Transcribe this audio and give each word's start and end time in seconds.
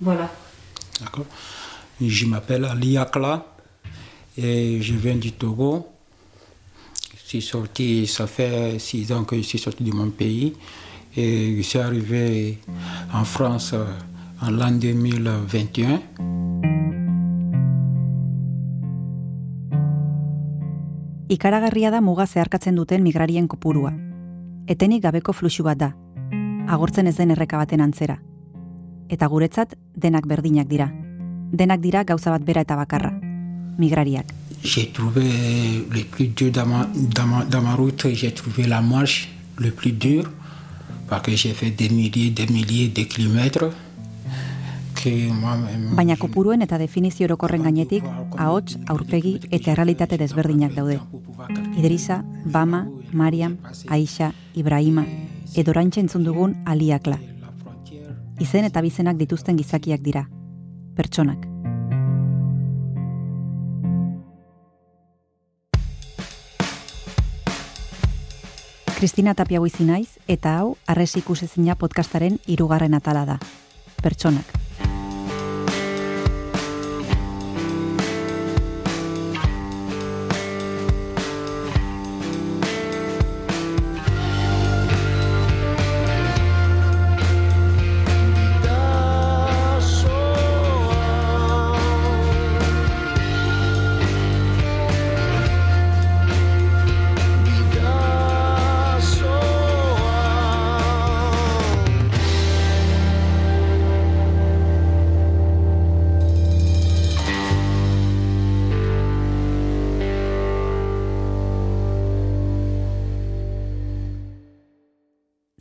Voilà. 0.00 0.30
D'accord 1.00 1.26
Je 2.00 2.26
m'appelle 2.26 2.64
Ali 2.64 2.98
Akla 2.98 3.46
et 4.36 4.80
je 4.82 4.94
viens 4.94 5.16
du 5.16 5.32
Togo. 5.32 5.88
Je 7.14 7.28
suis 7.28 7.42
sorti, 7.42 8.06
ça 8.06 8.26
fait 8.26 8.78
six 8.78 9.10
ans 9.12 9.24
que 9.24 9.36
je 9.36 9.42
suis 9.42 9.58
sorti 9.58 9.82
de 9.84 9.92
mon 9.92 10.10
pays 10.10 10.54
et 11.16 11.56
je 11.56 11.62
suis 11.62 11.78
arrivé 11.78 12.58
en 13.12 13.24
France 13.24 13.74
en 14.42 14.50
l'an 14.50 14.72
2021. 14.72 16.00
Ikaragarria 21.28 21.90
da 21.90 22.00
muga 22.00 22.26
zeharkatzen 22.26 22.76
duten 22.76 23.02
migrarien 23.02 23.48
kopurua. 23.48 23.90
Etenik 24.68 25.02
gabeko 25.02 25.32
fluxu 25.32 25.64
bat 25.66 25.78
da. 25.80 25.90
Agortzen 26.68 27.06
ez 27.06 27.16
den 27.16 27.34
erreka 27.34 27.58
baten 27.58 27.80
antzera. 27.80 28.20
Eta 29.08 29.26
guretzat 29.26 29.76
denak 29.94 30.26
berdinak 30.26 30.68
dira. 30.68 30.90
Denak 31.52 31.80
dira 31.80 32.04
gauza 32.04 32.30
bat 32.30 32.42
bera 32.42 32.60
eta 32.60 32.76
bakarra. 32.76 33.12
Migrariak. 33.78 34.32
J'ai 34.64 34.90
trouvé 34.92 35.22
le 35.90 36.02
plus 36.04 36.28
dur 36.28 36.50
dans 36.50 36.66
ma, 36.66 36.88
dans 37.14 37.26
ma, 37.26 37.44
dans 37.44 37.62
ma 37.62 37.74
route, 37.74 38.08
j'ai 38.12 38.32
trouvé 38.32 38.66
la 38.66 38.80
marche 38.80 39.28
le 39.58 39.70
plus 39.70 39.92
dur 39.92 40.24
parce 41.08 41.22
que 41.22 41.36
j'ai 41.36 41.52
fait 41.52 41.70
des 41.70 41.88
milliers, 41.88 42.30
des 42.30 42.46
milliers 42.46 42.88
de 42.88 43.02
kilomètres. 43.02 43.70
Baina 45.94 46.16
kopuruen 46.18 46.64
eta 46.64 46.78
definizio 46.80 47.28
orokorren 47.28 47.62
gainetik, 47.62 48.04
ahots, 48.42 48.74
aurpegi 48.90 49.36
eta 49.50 49.70
errealitate 49.74 50.18
desberdinak 50.18 50.74
daude. 50.74 50.98
Idrisa, 51.78 52.24
Bama, 52.44 52.86
Mariam, 53.12 53.56
Aisha, 53.86 54.32
Ibrahima, 54.54 55.06
edo 55.54 55.70
oraintxe 55.70 56.02
entzun 56.02 56.26
dugun 56.26 56.56
aliakla. 56.66 57.20
Izen 58.38 58.66
eta 58.68 58.82
bizenak 58.84 59.16
dituzten 59.16 59.56
gizakiak 59.56 60.02
dira. 60.04 60.26
Pertsonak. 60.96 61.46
Kristina 68.96 69.34
Tapia 69.34 69.60
naiz 69.80 70.18
eta 70.26 70.58
hau 70.58 70.76
Arresi 70.86 71.18
ikusezina 71.18 71.74
podcastaren 71.76 72.38
hirugarren 72.46 72.94
atala 72.94 73.24
da. 73.24 73.38
Pertsonak. 74.02 74.65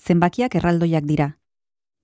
Zenbakiak 0.06 0.53
erraldoiak 0.56 1.06
dira. 1.09 1.31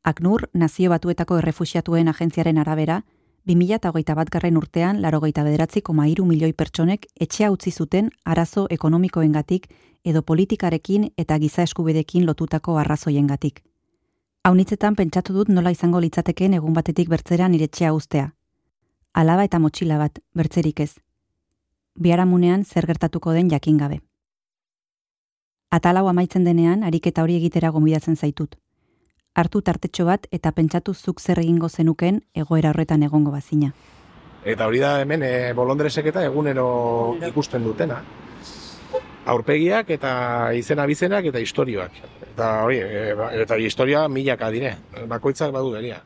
Aknur, 0.04 0.48
nazio 0.54 0.90
batuetako 0.90 1.38
errefusiatuen 1.38 2.08
agentziaren 2.10 2.58
arabera, 2.58 3.04
2008 3.46 4.16
bat 4.18 4.30
garren 4.34 4.58
urtean, 4.58 5.02
larogeita 5.02 5.44
bederatzi 5.46 5.84
koma 5.86 6.08
iru 6.10 6.26
milioi 6.26 6.54
pertsonek 6.54 7.06
etxea 7.26 7.52
utzi 7.54 7.72
zuten 7.72 8.10
arazo 8.26 8.66
ekonomikoengatik 8.70 9.68
edo 10.04 10.22
politikarekin 10.22 11.12
eta 11.18 11.38
giza 11.38 11.62
eskubidekin 11.62 12.26
lotutako 12.26 12.78
arrazoiengatik. 12.82 13.64
Haunitzetan 14.44 14.96
pentsatu 14.96 15.34
dut 15.34 15.50
nola 15.50 15.70
izango 15.70 16.02
litzateken 16.02 16.58
egun 16.58 16.74
batetik 16.74 17.10
bertzera 17.10 17.48
nire 17.48 17.70
etxea 17.70 17.94
ustea. 17.94 18.32
Alaba 19.14 19.44
eta 19.46 19.60
motxila 19.60 19.98
bat, 19.98 20.24
bertzerik 20.34 20.80
ez. 20.80 20.96
Biaramunean 22.00 22.66
zer 22.66 22.88
gertatuko 22.88 23.34
den 23.34 23.50
jakin 23.50 23.78
gabe. 23.78 24.02
Atalau 25.72 26.10
amaitzen 26.12 26.44
denean, 26.44 26.84
ariketa 26.84 27.24
hori 27.24 27.38
egitera 27.40 27.70
gonbidatzen 27.72 28.18
zaitut. 28.20 28.58
Hartu 29.34 29.62
tartetxo 29.64 30.04
bat 30.10 30.28
eta 30.36 30.52
pentsatu 30.52 30.94
zuk 30.94 31.22
zer 31.24 31.40
egingo 31.40 31.70
zenuken 31.70 32.20
egoera 32.36 32.74
horretan 32.74 33.06
egongo 33.08 33.32
bazina. 33.32 33.72
Eta 34.44 34.68
hori 34.68 34.82
da 34.84 34.98
hemen 35.00 35.24
e, 35.24 35.32
bolondresek 35.56 36.12
eta 36.12 36.26
egunero 36.28 36.66
ikusten 37.30 37.64
dutena. 37.64 38.02
Aurpegiak 39.32 39.96
eta 39.96 40.12
izena 40.60 40.86
bizenak 40.90 41.32
eta 41.32 41.40
istorioak. 41.40 42.04
Eta 42.34 42.52
hori, 42.66 42.84
e, 42.84 43.08
eta 43.46 43.56
historia 43.56 44.08
milaka 44.10 44.52
dire. 44.52 44.76
Bakoitzak 45.08 45.56
badu 45.56 45.72
beria. 45.78 46.04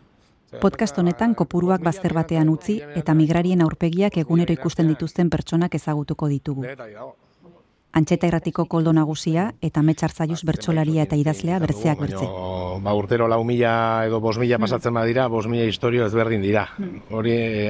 Podcast 0.62 1.00
honetan 1.02 1.34
kopuruak 1.34 1.82
bazter 1.82 2.14
batean 2.14 2.54
utzi 2.54 2.82
eta 2.96 3.18
migrarien 3.18 3.66
aurpegiak 3.66 4.22
egunero 4.22 4.54
ikusten 4.54 4.94
dituzten 4.94 5.34
pertsonak 5.34 5.74
ezagutuko 5.82 6.30
ditugu. 6.30 6.70
Antxeta 7.96 8.28
irratiko 8.28 8.66
koldo 8.68 8.92
nagusia 8.92 9.46
eta 9.64 9.80
metxartzaiuz 9.88 10.42
bertsolaria 10.44 11.06
eta 11.06 11.16
idazlea 11.16 11.62
bertzeak 11.64 12.02
bertze. 12.02 12.26
Ba 12.84 12.92
urtero 12.92 13.30
lau 13.32 13.40
mila 13.48 14.04
edo 14.04 14.20
bos 14.20 14.36
mila 14.42 14.60
pasatzen 14.60 14.94
badira, 14.98 15.30
bos 15.32 15.46
mila 15.48 15.64
historio 15.64 16.04
ezberdin 16.06 16.44
dira. 16.44 16.66
Hori 17.16 17.32
e, 17.32 17.70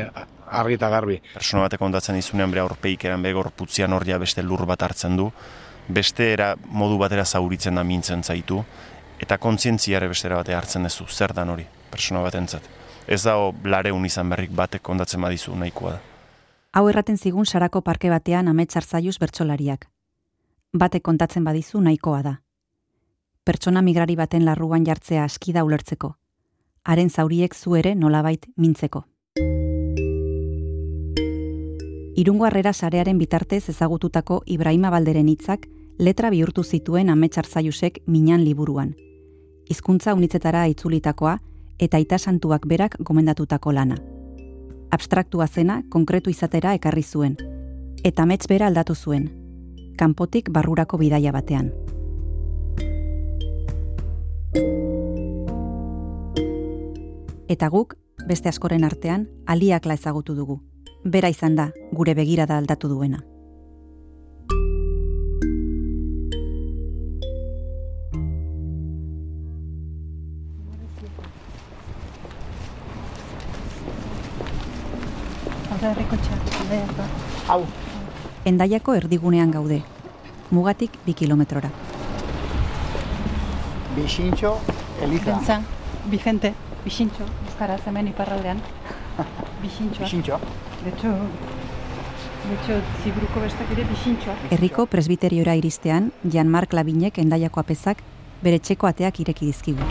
argi 0.49 0.79
eta 0.79 0.89
garbi. 0.89 1.19
Persona 1.35 1.67
batek 1.67 1.83
kontatzen 1.83 2.17
dizunean 2.17 2.49
bere 2.49 2.65
aurpeik 2.65 3.05
eran 3.05 3.21
begor 3.21 3.51
putzian 3.53 3.93
horria 3.93 4.17
beste 4.17 4.41
lur 4.41 4.65
bat 4.65 4.81
hartzen 4.81 5.21
du, 5.21 5.29
beste 5.87 6.31
era 6.33 6.55
modu 6.73 6.97
batera 6.97 7.25
zauritzen 7.25 7.77
da 7.77 7.85
mintzen 7.85 8.23
zaitu, 8.23 8.63
eta 9.21 9.37
kontzientziare 9.37 10.09
bestera 10.09 10.41
bate 10.41 10.57
hartzen 10.57 10.89
duzu, 10.89 11.05
zer 11.05 11.37
dan 11.37 11.53
hori, 11.53 11.69
persona 11.91 12.25
batentzat. 12.25 12.65
Ez 13.05 13.21
dago 13.21 13.53
lareun 13.63 14.09
izan 14.09 14.33
berrik 14.33 14.49
batek 14.57 14.81
kontatzen 14.81 15.21
badizu 15.21 15.53
nahikoa 15.53 15.99
da. 15.99 16.05
Hau 16.75 16.89
erraten 16.89 17.17
zigun 17.17 17.45
sarako 17.45 17.81
parke 17.81 18.09
batean 18.09 18.49
ametxartzaiuz 18.49 19.19
bertsolariak. 19.21 19.85
Batek 20.75 21.05
kontatzen 21.07 21.45
badizu 21.47 21.79
nahikoa 21.79 22.21
da. 22.21 22.31
Pertsona 23.47 23.79
migrari 23.81 24.17
baten 24.19 24.43
larruan 24.43 24.83
jartzea 24.83 25.23
aski 25.23 25.53
da 25.55 25.61
ulertzeko. 25.63 26.09
Haren 26.83 27.09
zauriek 27.09 27.53
zu 27.55 27.77
ere 27.79 27.93
nolabait 27.95 28.47
mintzeko. 28.57 29.05
Irungo 32.19 32.45
harrera 32.45 32.73
sarearen 32.73 33.17
bitartez 33.17 33.69
ezagututako 33.69 34.41
Ibrahima 34.45 34.91
Balderen 34.91 35.29
hitzak 35.31 35.69
letra 35.97 36.29
bihurtu 36.29 36.63
zituen 36.63 37.09
ametxartzaiusek 37.09 38.01
minan 38.07 38.43
liburuan. 38.43 38.95
Hizkuntza 39.69 40.13
unitzetara 40.13 40.65
itzulitakoa 40.67 41.37
eta 41.79 42.03
ita 42.03 42.19
santuak 42.19 42.67
berak 42.67 42.99
gomendatutako 42.99 43.71
lana. 43.71 43.95
Abstraktua 44.91 45.47
zena 45.47 45.83
konkretu 45.89 46.29
izatera 46.29 46.75
ekarri 46.75 47.03
zuen, 47.03 47.39
eta 48.03 48.23
amets 48.23 48.47
bera 48.47 48.67
aldatu 48.67 48.95
zuen, 48.95 49.44
kanpotik 49.95 50.51
barrurako 50.51 50.97
bidaia 50.97 51.31
batean. 51.31 51.71
Eta 57.47 57.69
guk, 57.69 57.95
beste 58.27 58.49
askoren 58.49 58.83
artean, 58.83 59.29
aliakla 59.45 59.93
ezagutu 59.93 60.35
dugu. 60.35 60.59
Bera 61.05 61.29
izan 61.29 61.55
da, 61.55 61.69
gure 61.93 62.15
begirada 62.17 62.57
aldatu 62.57 62.89
duena. 62.89 63.21
Hau. 77.47 77.84
Endaiako 78.45 78.93
erdigunean 78.93 79.49
gaude, 79.49 79.79
mugatik 80.53 80.93
bi 81.05 81.15
kilometrora. 81.17 81.71
Bixintxo, 83.95 84.51
Eliza. 85.01 85.31
Bentza, 85.31 85.61
Vicente, 86.11 86.53
Bixintxo, 86.83 87.25
Euskaraz 87.47 87.79
hemen 87.87 88.11
iparraldean. 88.11 88.61
Bixintxo. 89.63 90.03
De 90.83 90.91
hecho, 90.91 91.09
de 92.45 92.53
hecho, 92.53 92.77
ziburuko 93.01 93.41
bestak 93.41 93.71
ere 93.73 93.87
Bixintxoak. 93.89 94.45
Herriko 94.51 94.85
presbiteriora 94.85 95.55
iristean, 95.57 96.11
Jan-Mark 96.23 96.77
Labinek 96.77 97.17
endaiako 97.25 97.63
apezak 97.63 98.05
bere 98.43 98.59
txeko 98.59 98.91
ateak 98.91 99.23
ireki 99.25 99.49
dizkigu. 99.49 99.89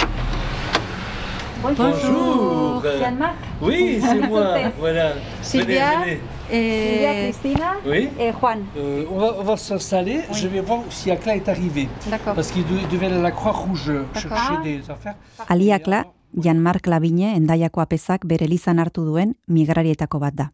Bonjour, 1.64 2.84
Jean-Marc. 3.00 3.36
Oui, 3.60 3.98
c'est 4.00 4.20
moi. 4.28 4.70
Voilà. 4.78 5.14
Sylvia, 5.42 5.90
Venez, 5.98 6.04
venez. 6.04 6.33
Eh, 6.52 7.30
Cristina 7.32 7.74
Oui. 7.86 8.08
et 8.18 8.32
Juan. 8.32 8.64
Euh, 8.76 9.04
on 9.10 9.18
va, 9.18 9.36
on 9.38 9.42
va 9.42 9.56
s'installer. 9.56 10.20
Oui. 10.30 10.38
Je 10.38 10.48
vais 10.48 10.60
voir 10.60 10.82
si 10.90 11.10
Akla 11.10 11.36
est 11.36 11.48
arrivé. 11.48 11.88
D'accord. 12.10 12.34
Parce 12.34 12.50
qu'il 12.50 12.64
de- 12.66 12.86
devait 12.90 13.06
aller 13.06 13.16
à 13.16 13.22
la 13.22 13.30
Croix-Rouge 13.32 13.92
D'accord. 14.14 14.20
chercher 14.38 14.62
des 14.62 14.90
affaires. 14.90 15.16
Aliakla, 15.48 16.04
Jan-Marc 16.36 16.86
Labine 16.86 17.34
endaiako 17.36 17.80
apezak 17.80 18.26
bere 18.26 18.46
lizan 18.48 18.78
hartu 18.78 19.00
duen 19.06 19.34
migrarietako 19.48 20.18
bat 20.18 20.34
da. 20.34 20.50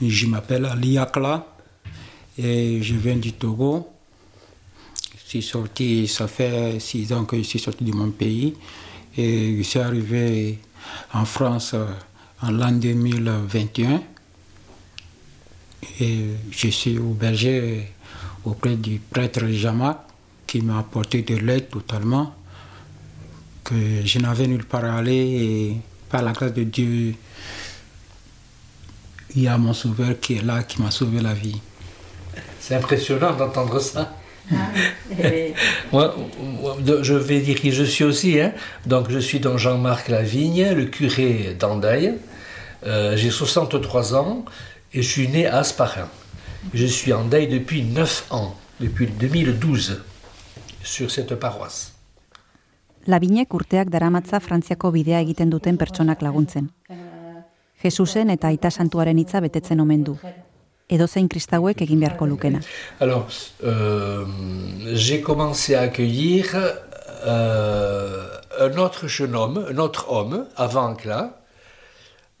Je 0.00 0.26
m'appelle 0.26 0.66
Ali 0.66 0.98
Akla 0.98 1.46
et 2.36 2.82
je 2.82 2.94
viens 2.94 3.16
du 3.16 3.32
Togo. 3.32 3.88
Je 5.16 5.38
suis 5.38 5.42
sorti, 5.42 6.06
ça 6.08 6.28
fait 6.28 6.78
six 6.80 7.10
ans 7.14 7.24
que 7.24 7.36
je 7.38 7.42
suis 7.42 7.58
sorti 7.58 7.84
de 7.84 7.92
mon 7.94 8.10
pays 8.10 8.54
et 9.16 9.56
je 9.56 9.62
suis 9.62 9.78
arrivé 9.78 10.58
en 11.14 11.24
France 11.24 11.72
euh, 11.74 11.86
en 12.42 12.50
l'an 12.50 12.72
2021 12.72 14.02
et 16.00 16.18
je 16.50 16.68
suis 16.68 16.98
berger 16.98 17.88
auprès 18.44 18.76
du 18.76 18.98
prêtre 18.98 19.46
Jamak 19.48 19.98
qui 20.46 20.60
m'a 20.60 20.78
apporté 20.78 21.22
de 21.22 21.36
l'aide 21.36 21.68
totalement 21.68 22.34
que 23.64 23.74
je 24.04 24.18
n'avais 24.18 24.46
nulle 24.46 24.64
part 24.64 24.84
à 24.84 24.98
aller 24.98 25.12
et 25.14 25.76
par 26.08 26.22
la 26.22 26.32
grâce 26.32 26.52
de 26.52 26.64
Dieu 26.64 27.14
il 29.34 29.42
y 29.42 29.48
a 29.48 29.56
mon 29.56 29.72
sauveur 29.72 30.20
qui 30.20 30.34
est 30.34 30.44
là, 30.44 30.62
qui 30.62 30.82
m'a 30.82 30.90
sauvé 30.90 31.20
la 31.20 31.32
vie. 31.32 31.60
C'est 32.60 32.74
impressionnant 32.74 33.32
d'entendre 33.32 33.78
ça. 33.80 34.14
moi, 35.92 36.14
je 37.02 37.14
vais 37.14 37.40
dire 37.40 37.58
qui 37.58 37.72
je 37.72 37.84
suis 37.84 38.04
aussi. 38.04 38.38
Hein. 38.40 38.52
Donc, 38.86 39.10
je 39.10 39.18
suis 39.18 39.40
donc 39.40 39.58
Jean-Marc 39.58 40.08
Lavigne, 40.08 40.72
le 40.72 40.84
curé 40.84 41.56
d'Andaille. 41.58 42.14
Euh, 42.86 43.16
J'ai 43.16 43.30
63 43.30 44.16
ans 44.16 44.44
et 44.94 45.02
je 45.02 45.08
suis 45.08 45.28
né 45.28 45.46
à 45.46 45.58
Asparin. 45.58 46.08
Je 46.74 46.86
suis 46.86 47.12
en 47.12 47.24
Daille 47.24 47.48
depuis 47.48 47.82
9 47.82 48.26
ans, 48.30 48.54
depuis 48.80 49.06
2012, 49.06 50.02
sur 50.82 51.10
cette 51.10 51.34
paroisse. 51.34 51.92
Labinek 53.06 53.52
urteak 53.54 53.90
daramatza 53.90 54.38
Frantziako 54.38 54.92
bidea 54.94 55.18
egiten 55.24 55.50
duten 55.50 55.76
pertsonak 55.76 56.22
laguntzen. 56.22 56.68
Jesusen 57.82 58.30
eta 58.30 58.52
Aita 58.52 58.70
Santuaren 58.70 59.18
hitza 59.18 59.40
betetzen 59.42 59.80
omen 59.82 60.04
du. 60.06 60.14
Edozein 60.92 61.26
kristauek 61.28 61.82
egin 61.82 61.98
beharko 61.98 62.28
lukena. 62.30 62.60
Alors, 63.00 63.26
euh, 63.64 64.24
j'ai 64.92 65.20
commencé 65.20 65.74
à 65.74 65.80
accueillir 65.80 66.54
euh, 67.26 68.28
un 68.60 68.76
autre 68.76 69.08
jeune 69.08 69.34
homme, 69.34 69.66
un 69.68 69.78
autre 69.78 70.12
homme, 70.12 70.46
avant 70.56 70.94
que 70.94 71.08
là, 71.08 71.41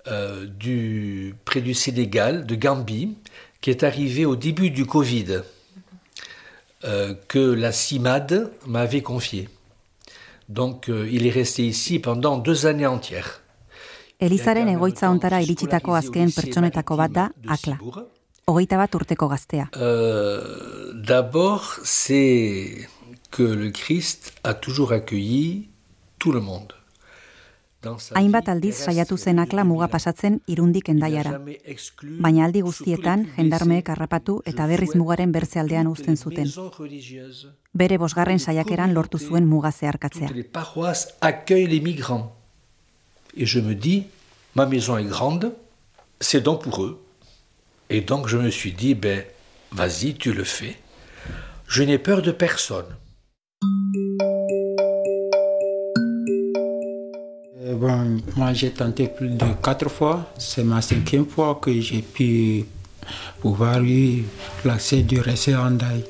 euh, 0.08 0.46
du, 0.46 1.34
près 1.44 1.60
du 1.60 1.74
Sénégal, 1.74 2.46
de 2.46 2.54
Gambie, 2.54 3.16
qui 3.60 3.70
est 3.70 3.82
arrivé 3.82 4.24
au 4.24 4.36
début 4.36 4.70
du 4.70 4.86
Covid, 4.86 5.42
euh, 6.84 7.14
que 7.28 7.38
la 7.38 7.72
CIMAD 7.72 8.50
m'avait 8.66 9.02
confié. 9.02 9.48
Donc, 10.48 10.88
euh, 10.88 11.08
il 11.10 11.26
est 11.26 11.30
resté 11.30 11.64
ici 11.64 11.98
pendant 11.98 12.38
deux 12.38 12.66
années 12.66 12.86
entières. 12.86 13.40
Elizaren 14.22 14.68
egoitza 14.68 15.08
ontara 15.10 15.40
iritsitako 15.42 15.96
azken 15.98 16.30
pertsonetako 16.30 16.96
bat 16.96 17.10
da 17.10 17.24
Akla. 17.50 17.78
Hogeita 18.46 18.76
bat 18.78 18.94
urteko 18.94 19.26
gaztea. 19.28 19.68
Euh, 19.76 20.92
D'abord, 20.94 21.80
c'est 21.82 22.88
que 23.32 23.42
le 23.42 23.70
Christ 23.70 24.32
a 24.44 24.54
toujours 24.54 24.92
accueilli 24.92 25.70
tout 26.20 26.30
le 26.30 26.40
monde. 26.40 26.72
Hainbat 28.14 28.48
aldiz 28.48 28.76
saiatu 28.84 29.16
zen 29.18 29.38
Akla 29.42 29.64
muga 29.64 29.88
pasatzen 29.88 30.38
irundik 30.46 30.88
endaiara. 30.92 31.38
Baina 32.22 32.44
aldi 32.46 32.62
guztietan 32.62 33.24
jendarmeek 33.36 33.88
harrapatu 33.90 34.40
eta 34.46 34.66
berriz 34.70 34.94
mugaren 34.94 35.32
bertze 35.32 35.60
aldean 35.60 35.86
toutes 35.86 36.16
uzten 36.16 36.16
zuten. 36.16 36.48
Bere 37.74 37.98
bosgarren 37.98 38.38
saiakeran 38.38 38.94
lortu 38.94 39.18
zuen 39.18 39.46
muga 39.46 39.72
zeharkatzea. 39.72 40.28
Toutes 40.28 40.36
les 40.36 40.44
paroisses 40.44 41.08
accueillent 41.20 41.68
les 41.68 41.80
migrants. 41.80 42.32
Et 43.36 43.46
je 43.46 43.60
me 43.60 43.74
dis, 43.74 44.06
ma 44.54 44.66
maison 44.66 44.98
est 44.98 45.04
grande, 45.04 45.52
c'est 46.20 46.42
donc 46.42 46.62
pour 46.62 46.84
eux. 46.84 47.02
Et 47.90 48.00
donc 48.00 48.28
je 48.28 48.36
me 48.36 48.50
suis 48.50 48.72
dit, 48.72 48.94
ben, 48.94 49.24
vas-y, 49.72 50.14
tu 50.14 50.32
le 50.32 50.44
fais. 50.44 50.76
Je 51.66 51.82
n'ai 51.82 51.98
peur 51.98 52.22
de 52.22 52.30
personne. 52.30 52.96
Bon, 57.74 58.20
moi 58.36 58.52
j'ai 58.52 58.70
tenté 58.70 59.08
plus 59.08 59.30
de 59.30 59.46
quatre 59.62 59.88
fois. 59.88 60.32
C'est 60.38 60.64
ma 60.64 60.80
cinquième 60.80 61.26
fois 61.26 61.58
que 61.60 61.72
j'ai 61.80 62.02
pu 62.02 62.64
pouvoir 63.40 63.82
eu 63.82 64.24
l'accès 64.64 65.02
de 65.02 65.18
rester 65.18 65.56
en 65.56 65.72
Daï. 65.72 66.04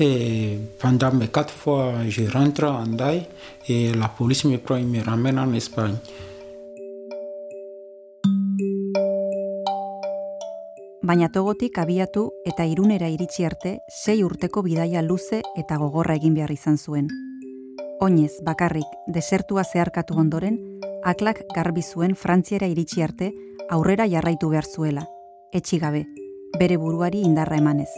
Et 0.00 0.58
pendant 0.78 1.12
mes 1.12 1.28
quatre 1.28 1.52
fois, 1.52 1.92
je 2.08 2.22
rentre 2.30 2.64
en 2.64 2.86
Daï 2.86 3.26
et 3.68 3.92
la 3.92 4.08
police 4.08 4.44
me 4.44 4.58
prend 4.58 4.76
et 4.76 4.84
me 4.84 5.02
ramène 5.02 5.38
en 5.38 5.52
Espagne. 5.54 5.96
Baina 11.08 11.30
togotik 11.32 11.78
abiatu 11.80 12.26
eta 12.44 12.66
irunera 12.68 13.08
iritsi 13.08 13.46
arte 13.48 13.78
sei 13.88 14.20
urteko 14.26 14.60
bidaia 14.66 15.00
luze 15.00 15.40
eta 15.56 15.78
gogorra 15.80 16.18
egin 16.18 16.34
behar 16.36 16.52
izan 16.52 16.76
zuen. 16.76 17.08
Oinez, 18.04 18.42
bakarrik, 18.44 18.86
desertua 19.08 19.64
zeharkatu 19.64 20.18
ondoren, 20.20 20.58
aklak 21.04 21.42
garbi 21.54 21.82
zuen 21.82 22.14
Frantziera 22.14 22.66
iritsi 22.66 23.02
arte 23.02 23.32
aurrera 23.70 24.06
jarraitu 24.08 24.48
behar 24.50 24.64
zuela, 24.64 25.06
etxigabe, 25.52 26.06
bere 26.58 26.76
buruari 26.76 27.22
indarra 27.22 27.56
emanez. 27.56 27.90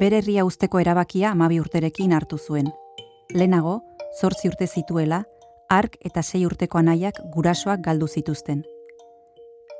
Bere 0.00 0.16
herria 0.22 0.46
usteko 0.48 0.80
erabakia 0.80 1.30
amabi 1.34 1.60
urterekin 1.60 2.14
hartu 2.16 2.38
zuen. 2.38 2.70
Lehenago, 3.34 3.82
zortzi 4.18 4.48
urte 4.48 4.66
zituela, 4.66 5.24
ark 5.68 5.98
eta 6.00 6.22
sei 6.22 6.46
urteko 6.46 6.78
anaiak 6.80 7.20
gurasoak 7.34 7.84
galdu 7.84 8.08
zituzten. 8.08 8.64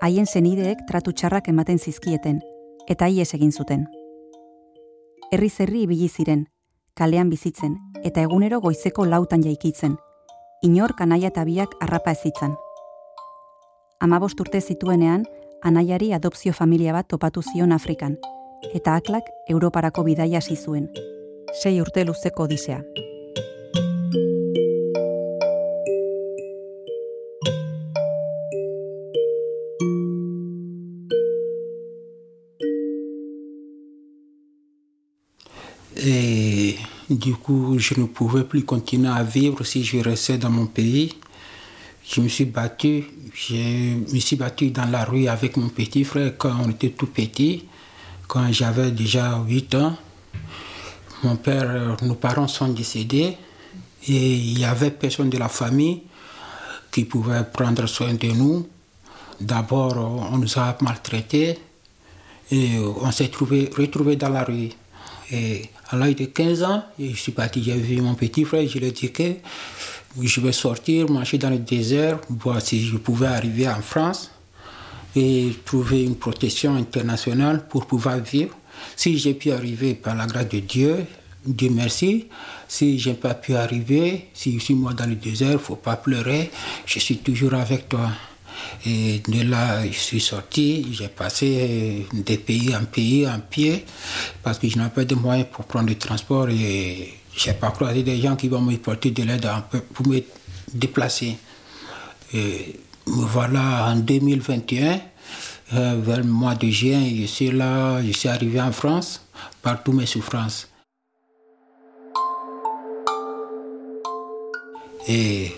Haien 0.01 0.27
zenideek 0.27 0.85
tratu 0.89 1.13
txarrak 1.13 1.49
ematen 1.49 1.79
zizkieten, 1.79 2.41
eta 2.91 3.07
ies 3.09 3.31
egin 3.37 3.53
zuten. 3.53 3.87
Herri 5.31 5.49
zerri 5.49 5.85
ibili 5.87 6.09
ziren, 6.09 6.49
kalean 6.99 7.31
bizitzen, 7.31 7.77
eta 8.03 8.25
egunero 8.27 8.59
goizeko 8.61 9.07
lautan 9.07 9.45
jaikitzen, 9.47 9.95
inor 10.67 10.95
anaia 10.99 11.31
eta 11.31 11.45
biak 11.45 11.77
harrapa 11.81 12.17
ezitzan. 12.19 12.57
Amabost 14.01 14.41
urte 14.41 14.61
zituenean, 14.61 15.25
anaiari 15.63 16.13
adopzio 16.13 16.53
familia 16.53 16.93
bat 16.93 17.07
topatu 17.07 17.43
zion 17.43 17.73
Afrikan, 17.73 18.19
eta 18.75 18.97
aklak 18.97 19.31
Europarako 19.49 20.05
bidaia 20.05 20.39
hasi 20.39 20.57
zuen. 20.57 20.91
Sei 21.63 21.81
urte 21.81 22.05
luzeko 22.05 22.49
odisea. 22.49 22.83
Du 37.21 37.35
coup, 37.35 37.79
je 37.79 38.01
ne 38.01 38.07
pouvais 38.07 38.45
plus 38.45 38.65
continuer 38.65 39.11
à 39.11 39.23
vivre 39.23 39.63
si 39.63 39.85
je 39.85 39.99
restais 39.99 40.39
dans 40.39 40.49
mon 40.49 40.67
pays. 40.67 41.13
Je 42.09 42.23
me 42.23 42.29
suis 42.29 42.47
battu, 42.47 43.05
je 43.35 44.15
me 44.15 44.19
suis 44.21 44.37
battu 44.37 44.71
dans 44.71 44.87
la 44.87 45.05
rue 45.05 45.29
avec 45.29 45.59
mon 45.59 45.69
petit 45.69 46.03
frère 46.03 46.33
quand 46.39 46.55
on 46.65 46.71
était 46.71 46.91
tout 46.91 47.07
petit, 47.07 47.67
quand 48.27 48.51
j'avais 48.51 48.91
déjà 48.91 49.39
8 49.47 49.75
ans. 49.75 49.97
Mon 51.23 51.37
père, 51.37 51.97
nos 52.03 52.15
parents 52.15 52.49
sont 52.49 52.69
décédés 52.69 53.37
et 54.09 54.35
il 54.35 54.55
n'y 54.55 54.65
avait 54.65 54.91
personne 54.91 55.29
de 55.29 55.37
la 55.37 55.51
famille 55.51 56.03
qui 56.91 57.05
pouvait 57.05 57.45
prendre 57.45 57.87
soin 57.87 58.15
de 58.15 58.29
nous. 58.29 58.67
D'abord, 59.39 59.95
on 60.33 60.39
nous 60.39 60.59
a 60.59 60.77
maltraités 60.81 61.59
et 62.51 62.71
on 62.79 63.13
s'est 63.13 63.29
trouvé, 63.29 63.69
retrouvés 63.77 64.17
dans 64.17 64.31
la 64.31 64.43
rue. 64.43 64.71
Et 65.33 65.63
à 65.89 65.97
l'âge 65.97 66.17
de 66.17 66.25
15 66.25 66.63
ans, 66.65 66.85
je 66.99 67.15
suis 67.15 67.33
parti, 67.33 67.63
j'ai 67.63 67.75
vu 67.75 68.01
mon 68.01 68.15
petit 68.15 68.45
frère, 68.45 68.67
je 68.69 68.79
lui 68.79 68.87
ai 68.87 68.91
dit 68.91 69.13
que 69.13 69.35
je 70.21 70.41
vais 70.41 70.53
sortir, 70.53 71.09
marcher 71.11 71.39
dans 71.39 71.51
le 71.51 71.59
désert, 71.59 72.21
voir 72.29 72.61
si 72.61 72.85
je 72.85 72.97
pouvais 72.97 73.29
arriver 73.29 73.69
en 73.69 73.81
France 73.81 74.31
et 75.15 75.51
trouver 75.65 76.05
une 76.05 76.17
protection 76.17 76.75
internationale 76.75 77.67
pour 77.69 77.87
pouvoir 77.87 78.19
vivre. 78.19 78.57
Si 78.97 79.19
j'ai 79.19 79.35
pu 79.35 79.53
arriver 79.53 79.95
par 79.95 80.15
la 80.17 80.27
grâce 80.27 80.49
de 80.49 80.59
Dieu, 80.61 81.07
Dieu 81.45 81.71
merci. 81.71 82.27
Si 82.67 82.99
je 82.99 83.11
n'ai 83.11 83.15
pas 83.17 83.35
pu 83.35 83.55
arriver, 83.55 84.29
si 84.35 84.59
je 84.59 84.65
suis 84.65 84.75
moi 84.75 84.95
dans 84.95 85.07
le 85.07 85.15
désert, 85.15 85.51
il 85.51 85.55
ne 85.55 85.59
faut 85.59 85.77
pas 85.77 85.97
pleurer, 85.97 86.51
je 86.87 86.99
suis 86.99 87.19
toujours 87.19 87.55
avec 87.55 87.89
toi. 87.89 88.11
Et 88.87 89.21
de 89.27 89.43
là, 89.49 89.85
je 89.87 89.99
suis 89.99 90.21
sorti, 90.21 90.87
j'ai 90.93 91.09
passé 91.09 92.07
de 92.13 92.37
pays 92.37 92.75
en 92.75 92.85
pays 92.85 93.29
en 93.29 93.41
pied 93.41 93.85
parce 94.43 94.59
que 94.59 94.69
je 94.69 94.77
n'avais 94.79 94.91
pas 94.91 95.05
de 95.05 95.15
moyens 95.15 95.47
pour 95.53 95.65
prendre 95.65 95.89
le 95.89 95.97
transport 95.97 96.49
et 96.49 97.15
je 97.37 97.49
n'ai 97.49 97.55
pas 97.55 97.71
croisé 97.71 98.03
des 98.03 98.21
gens 98.21 98.37
qui 98.37 98.49
vont 98.49 98.61
me 98.61 98.77
porter 98.77 99.11
de 99.11 99.23
l'aide 99.23 99.47
pour 99.93 100.07
me 100.07 100.21
déplacer. 100.73 101.37
Et 102.33 102.77
me 103.07 103.25
voilà 103.27 103.91
en 103.91 103.97
2021 103.97 105.01
Euh, 105.73 106.01
vers 106.03 106.19
le 106.19 106.25
mois 106.25 106.57
de 106.57 106.67
juin, 106.69 107.01
je 107.17 107.27
suis 107.27 107.53
là, 107.53 108.03
je 108.03 108.11
suis 108.11 108.29
arrivé 108.29 108.61
en 108.61 108.73
France 108.73 109.25
par 109.63 109.81
toutes 109.85 109.95
mes 109.95 110.07
souffrances. 110.07 110.69
Et 115.07 115.53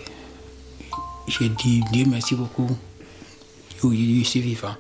j'ai 1.29 1.49
dit 1.49 1.83
Dieu 1.93 2.05
merci 2.07 2.35
beaucoup. 2.35 2.77
Oui, 3.85 4.21
je 4.23 4.29
suis 4.29 4.41
vivant. 4.41 4.75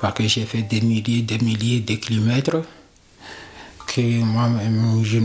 Parce 0.00 0.14
que 0.14 0.28
j'ai 0.28 0.44
fait 0.44 0.62
des 0.62 0.80
milliers, 0.82 1.22
des 1.22 1.38
milliers 1.38 1.80
de 1.80 1.94
kilomètres 1.94 2.62
que 3.86 4.22
moi-même, 4.22 5.02
je, 5.02 5.18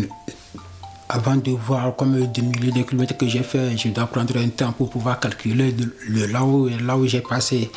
avant 1.10 1.36
de 1.36 1.52
voir 1.52 1.96
comme 1.96 2.26
des 2.28 2.42
milliers 2.42 2.72
de 2.72 2.84
kilomètres 2.84 3.18
que 3.18 3.28
j'ai 3.28 3.44
fait, 3.44 3.78
je 3.78 3.90
dois 3.90 4.08
prendre 4.08 4.38
un 4.38 4.48
temps 4.48 4.72
pour 4.72 4.90
pouvoir 4.90 5.20
calculer 5.20 5.76
le 6.08 6.26
là 6.28 6.46
où, 6.46 6.70
là 6.70 6.98
où 6.98 7.06
j'ai 7.06 7.22
passé. 7.22 7.70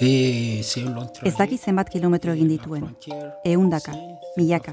Ez 0.00 1.36
daki 1.36 1.58
zenbat 1.60 1.90
kilometro 1.92 2.32
egin 2.32 2.48
dituen, 2.48 2.86
eundaka, 3.44 3.92
milaka, 4.36 4.72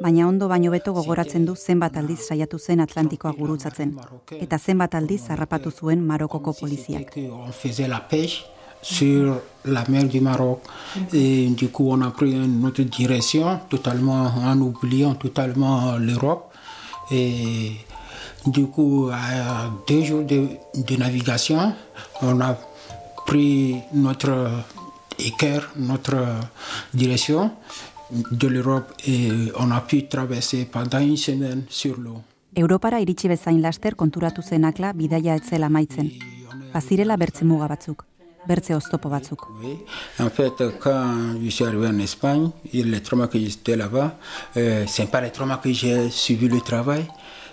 baina 0.00 0.28
ondo 0.28 0.48
baino 0.48 0.70
beto 0.70 0.92
gogoratzen 0.92 1.44
du 1.46 1.54
zenbat 1.54 1.96
aldiz 1.96 2.20
saiatu 2.28 2.58
zen 2.58 2.80
Atlantikoa 2.80 3.32
gurutzatzen, 3.38 3.94
eta 4.40 4.58
zenbat 4.58 4.94
aldiz 4.94 5.28
harrapatu 5.30 5.70
zuen 5.70 6.04
Marokoko 6.04 6.52
poliziak. 6.52 7.16
sur 8.84 9.40
la 9.64 9.82
mer 9.88 10.04
du 10.04 10.20
Maroc. 10.20 10.60
Et 11.12 11.48
du 11.48 11.68
coup, 11.68 11.90
on 11.90 12.02
a 12.02 12.10
pris 12.10 12.32
une 12.32 12.64
autre 12.66 12.82
direction, 12.82 13.60
totalement 13.70 14.26
en 14.26 14.60
oubliant 14.60 15.14
totalement 15.14 15.96
l'Europe. 15.96 16.52
Et 17.10 17.72
du 18.46 18.66
coup, 18.66 19.08
à 19.10 19.70
deux 19.88 20.04
jours 20.04 20.22
de, 20.22 20.48
de 20.74 20.96
navigation, 20.96 21.72
on 22.20 22.40
a 22.42 22.58
pris 23.24 23.76
notre 23.94 24.50
équerre, 25.18 25.70
notre 25.76 26.16
direction 26.92 27.52
de 28.10 28.48
l'Europe 28.48 28.92
et 29.06 29.30
on 29.58 29.70
a 29.70 29.80
pu 29.80 30.06
traverser 30.06 30.66
pendant 30.70 31.00
une 31.00 31.16
semaine 31.16 31.64
sur 31.68 31.98
l'eau. 31.98 32.22
Europara 32.56 33.00
iritsi 33.00 33.28
bezain 33.28 33.58
laster 33.60 33.96
konturatu 33.96 34.42
zenakla 34.42 34.92
bidaia 34.92 35.34
etzela 35.34 35.68
maitzen. 35.68 36.10
Bazirela 36.72 37.16
bertze 37.16 37.44
muga 37.44 37.66
batzuk, 37.68 38.04
bertze 38.46 38.76
oztopo 38.76 39.08
batzuk. 39.08 39.48
En 40.20 40.30
fait, 40.30 40.62
quand 40.80 41.40
je 41.42 41.50
suis 41.50 41.64
arrivé 41.64 41.88
en 41.88 41.98
Espagne, 41.98 42.50
les 42.72 43.00
traumas 43.00 43.26
que 43.26 43.38
j'étais 43.38 43.76
là-bas, 43.76 44.16
euh, 44.56 44.84
c'est 44.86 45.10
pas 45.10 45.20
les 45.20 45.30
traumas 45.30 45.56
que 45.56 45.72
j'ai 45.72 46.10
suivi 46.10 46.48
le 46.48 46.60
travail, 46.60 47.06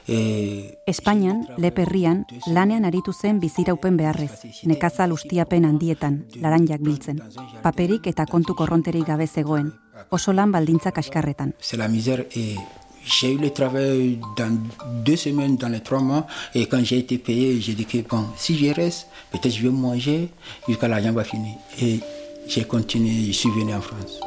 E, 0.07 0.77
Espainian, 0.87 1.45
leperrian, 1.57 2.25
lanean 2.47 2.85
aritu 2.85 3.13
zen 3.13 3.39
biziraupen 3.39 3.97
beharrez, 3.97 4.41
nekazal 4.65 5.13
ustiapen 5.13 5.65
handietan, 5.65 6.23
laranjak 6.41 6.81
biltzen. 6.81 7.21
Paperik 7.61 8.09
eta 8.09 8.25
kontu 8.25 8.55
korronterik 8.57 9.05
gabe 9.07 9.27
zegoen, 9.27 9.71
oso 10.09 10.33
lan 10.33 10.51
baldintza 10.51 10.91
kaskarretan. 10.91 11.53
la 11.77 11.87
misère 11.87 12.25
et 12.35 12.55
j'ai 13.03 13.33
eu 13.33 13.37
le 13.37 13.49
travail 13.49 14.19
dans 14.37 14.57
deux 15.03 15.15
semaines, 15.15 15.55
dans 15.57 15.69
les 15.69 15.81
trois 15.81 15.99
mois, 16.01 16.27
et 16.53 16.67
quand 16.67 16.83
j'ai 16.83 16.99
été 16.99 17.17
payé, 17.17 17.59
j'ai 17.59 17.73
dit 17.73 17.85
que 17.85 17.97
bon, 18.07 18.25
si 18.37 18.57
je 18.57 18.73
reste, 18.73 19.07
peut-être 19.31 19.53
je 19.53 19.63
vais 19.63 19.69
manger 19.69 20.29
jusqu'à 20.67 20.87
l'argent 20.87 21.11
va 21.11 21.23
finir. 21.23 21.55
Et 21.81 21.99
j'ai 22.47 22.63
continué, 22.65 23.25
je 23.27 23.31
suis 23.31 23.49
venu 23.49 23.73
en 23.73 23.81
France. 23.81 24.19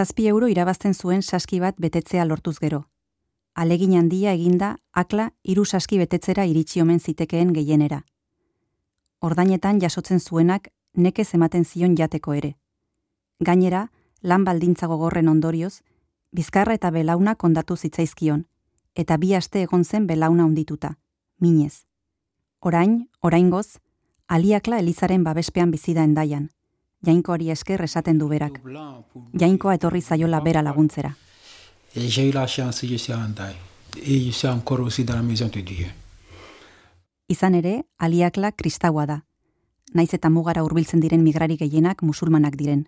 zazpi 0.00 0.30
euro 0.30 0.48
irabazten 0.48 0.94
zuen 0.94 1.22
saski 1.22 1.60
bat 1.60 1.76
betetzea 1.76 2.24
lortuz 2.24 2.58
gero. 2.60 2.84
Alegin 3.60 3.92
handia 3.98 4.32
eginda, 4.32 4.68
akla 4.96 5.26
hiru 5.44 5.66
saski 5.66 5.98
betetzera 6.00 6.46
iritsi 6.48 6.80
omen 6.80 6.96
zitekeen 6.98 7.50
gehienera. 7.52 7.98
Ordainetan 9.20 9.82
jasotzen 9.82 10.20
zuenak 10.20 10.70
nekez 10.96 11.26
ematen 11.36 11.66
zion 11.68 11.98
jateko 11.98 12.32
ere. 12.38 12.54
Gainera, 13.44 13.82
lan 14.22 14.48
baldintza 14.48 14.88
gogorren 14.88 15.28
ondorioz, 15.28 15.82
bizkarra 16.32 16.78
eta 16.80 16.88
belauna 16.90 17.36
kondatu 17.36 17.76
zitzaizkion, 17.76 18.46
eta 18.96 19.20
bi 19.20 19.34
aste 19.36 19.60
egon 19.68 19.84
zen 19.84 20.06
belauna 20.06 20.48
ondituta, 20.48 20.94
minez. 21.38 21.84
Orain, 22.60 23.10
oraingoz, 23.20 23.76
aliakla 24.26 24.78
elizaren 24.80 25.24
babespean 25.24 25.70
bizida 25.70 26.08
endaian, 26.08 26.48
jainkoari 27.04 27.50
esker 27.50 27.84
esaten 27.84 28.16
du 28.16 28.28
berak. 28.32 28.62
Jainkoa 29.36 29.74
etorri 29.76 30.00
zaiola 30.00 30.40
bera 30.40 30.62
laguntzera. 30.64 31.18
J'ai 31.96 32.28
eu 32.28 32.32
la 32.32 32.46
chance, 32.46 32.86
je 32.86 32.96
suis 32.96 33.12
en 33.12 33.32
taille. 33.32 33.56
Et 34.06 34.20
je 34.20 34.30
suis 34.30 34.48
encore 34.48 34.80
aussi 34.80 35.04
dans 35.04 35.16
la 35.16 35.22
maison 35.22 35.48
de 35.48 35.60
Dieu. 35.60 35.86
Izan 37.28 37.54
ere, 37.54 37.84
aliakla 37.98 38.52
kristaua 38.52 39.06
da. 39.06 39.18
Naiz 39.94 40.14
eta 40.14 40.30
mugara 40.30 40.62
hurbiltzen 40.62 41.02
diren 41.02 41.22
migrari 41.22 41.56
gehienak 41.58 42.02
musulmanak 42.02 42.56
diren. 42.56 42.86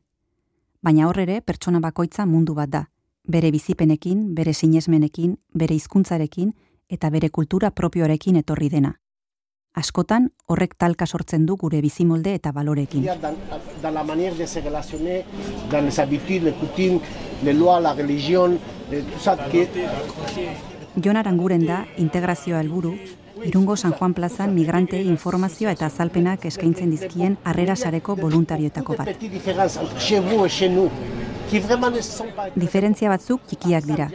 Baina 0.83 1.09
hor 1.09 1.19
ere, 1.19 1.41
pertsona 1.43 1.81
bakoitza 1.81 2.27
mundu 2.27 2.55
bat 2.55 2.71
da. 2.71 2.85
Bere 3.27 3.51
bizipenekin, 3.51 4.35
bere 4.35 4.55
sinesmenekin, 4.55 5.37
bere 5.55 5.75
hizkuntzarekin 5.75 6.55
eta 6.89 7.11
bere 7.11 7.31
kultura 7.31 7.71
propioarekin 7.71 8.39
etorri 8.43 8.69
dena 8.69 8.97
askotan 9.75 10.31
horrek 10.47 10.75
talka 10.79 11.07
sortzen 11.07 11.47
du 11.47 11.57
gure 11.57 11.81
bizimolde 11.81 12.35
eta 12.35 12.53
balorekin. 12.53 13.07
Da 13.83 13.91
la 13.91 14.05
manière 14.05 14.35
de 14.35 14.47
se 14.47 14.61
relacionner, 14.61 15.25
dans 15.71 15.85
les 15.85 15.99
habitudes, 16.01 16.45
les 16.45 16.53
coutumes, 16.53 17.01
les 17.43 17.53
lois, 17.53 17.81
la 17.81 17.93
religion, 17.93 18.59
tout 18.91 19.21
ça 19.21 19.37
que... 19.51 19.67
Jon 21.03 21.17
Aranguren 21.17 21.65
da 21.65 21.87
integrazioa 21.97 22.61
helburu, 22.61 22.99
Irungo 23.45 23.77
San 23.77 23.93
Juan 23.93 24.15
Plazan 24.15 24.55
migrante 24.55 25.01
informazioa 25.03 25.73
eta 25.73 25.87
azalpenak 25.87 26.45
eskaintzen 26.47 26.91
dizkien 26.93 27.39
harrera 27.45 27.75
sareko 27.75 28.15
voluntarioetako 28.21 28.97
bat. 28.99 29.09
Diferentzia 32.55 33.11
batzuk 33.11 33.49
txikiak 33.49 33.89
dira. 33.89 34.11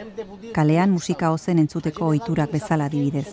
Kalean 0.53 0.93
musika 0.93 1.31
ozen 1.33 1.59
entzuteko 1.65 2.07
ohiturak 2.13 2.53
bezala 2.53 2.85
adibidez. 2.85 3.27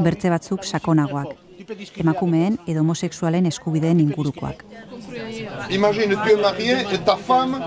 Bertze 0.00 0.30
batzuk 0.30 0.64
sakonagoak. 0.64 1.36
Emakumeen 2.02 2.58
edo 2.66 2.80
homosexualen 2.80 3.46
eskubideen 3.46 4.00
ingurukoak. 4.00 4.64
Imagine, 5.70 6.16
tu 6.24 6.30
es 6.30 6.36
marié 6.36 6.76
et 6.92 6.98
ta 7.04 7.16
femme 7.16 7.60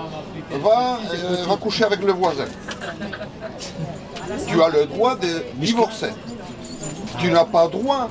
va 0.62 0.98
euh, 1.14 1.44
recoucher 1.48 1.84
avec 1.84 2.02
le 2.02 2.12
voisin. 2.12 2.46
Tu 4.48 4.62
as 4.62 4.68
le 4.68 4.86
droit 4.86 5.16
de 5.16 5.44
divorcer. 5.54 6.10
Tu 7.18 7.30
n'as 7.30 7.44
pas 7.44 7.68
droit 7.68 8.08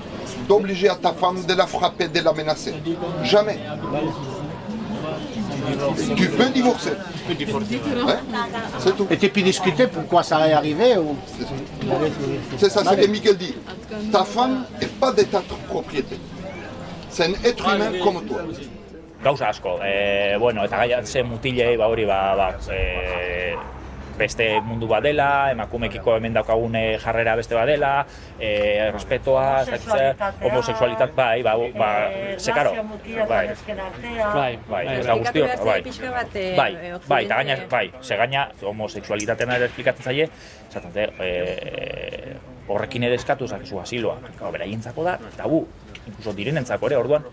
d'obliger 0.47 0.89
à 0.89 0.95
ta 0.95 1.13
femme 1.13 1.43
de 1.45 1.53
la 1.53 1.67
frapper, 1.67 2.07
de 2.07 2.19
la 2.21 2.33
menacer. 2.33 2.73
Jamais. 3.23 3.59
Tu 6.15 6.29
peux 6.29 6.49
divorcer. 6.49 6.91
Tu 7.15 7.23
peux 7.27 7.33
divorcer. 7.33 7.75
Ouais, 7.75 8.13
c'est 8.79 8.95
tout. 8.95 9.07
Et 9.09 9.17
tu 9.17 9.29
peux 9.29 9.41
discuter 9.41 9.87
pourquoi 9.87 10.23
ça 10.23 10.47
est 10.47 10.53
arrivé 10.53 10.97
ou... 10.97 11.15
C'est 12.57 12.69
ça, 12.69 12.83
c'est 12.83 13.01
ce 13.01 13.05
que 13.05 13.11
Miguel 13.11 13.37
dit. 13.37 13.55
Ta 14.11 14.23
femme 14.23 14.65
n'est 14.79 14.87
pas 14.87 15.11
de 15.11 15.23
ta 15.23 15.41
propriété. 15.67 16.17
C'est 17.09 17.25
un 17.25 17.33
être 17.43 17.73
humain 17.73 17.91
comme 18.03 18.25
toi. 18.25 18.41
Gauza 19.25 19.47
asko, 19.47 19.79
e, 19.81 20.37
bueno, 20.37 20.61
eta 20.67 20.77
gaia 20.77 20.99
ze 21.03 21.23
mutilei, 21.23 21.77
ba 21.77 21.87
hori, 21.89 22.03
ba, 22.05 22.35
ba, 22.37 22.49
e, 22.69 23.55
beste 24.17 24.47
mundu 24.65 24.87
bat 24.87 25.03
dela, 25.03 25.51
emakumekiko 25.53 26.15
hemen 26.17 26.35
daukagune 26.35 26.83
jarrera 27.03 27.35
beste 27.39 27.55
bat 27.57 27.67
dela, 27.69 27.91
e, 28.39 28.91
respetoa, 28.95 29.65
homosexualitat, 30.41 31.15
bai, 31.15 31.43
ba, 31.45 31.55
ba, 31.77 31.91
ze 32.37 32.55
karo, 32.55 32.73
bai, 33.29 33.45
bai, 34.33 34.51
bai, 34.69 34.83
ez 34.97 35.05
da 35.05 35.17
guztio, 35.21 35.47
bai, 35.63 35.79
bai, 36.57 36.71
bai, 37.07 37.21
eta 37.25 37.39
gaina, 37.41 37.57
bai, 37.71 37.85
ze 38.01 38.19
gaina, 38.19 38.49
homosexualitatean 38.63 39.55
ere 39.57 39.71
esplikatzen 39.71 40.11
zaie, 40.11 40.29
zaten, 40.71 40.93
e, 41.19 42.35
horrekin 42.67 43.05
ere 43.07 43.17
eskatu, 43.19 43.47
zakezu 43.47 43.79
asiloa, 43.81 44.19
beraientzako 44.41 45.05
da, 45.05 45.19
tabu, 45.37 45.65
inkluso 46.05 46.33
direnentzako 46.37 46.89
ere, 46.91 47.01
orduan, 47.01 47.25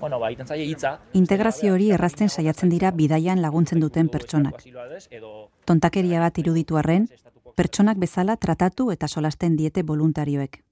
bueno, 0.00 0.18
ba, 0.18 0.30
zaie 0.44 0.64
hitza. 0.64 0.98
Integrazio 1.12 1.74
hori 1.74 1.90
errazten 1.92 2.28
saiatzen 2.28 2.70
dira 2.70 2.90
bidaian 2.90 3.42
laguntzen 3.42 3.80
duten 3.80 4.08
pertsonak. 4.08 4.62
Tontakeria 5.64 6.20
bat 6.20 6.38
iruditu 6.38 6.76
arren, 6.76 7.08
pertsonak 7.56 7.98
bezala 7.98 8.36
tratatu 8.36 8.90
eta 8.92 9.08
solasten 9.08 9.56
diete 9.56 9.82
voluntarioek. 9.82 10.62